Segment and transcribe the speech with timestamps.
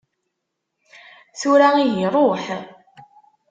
[1.39, 2.43] Tura ihi ṛuḥ!